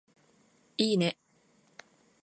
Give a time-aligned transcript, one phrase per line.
[0.77, 1.19] いーね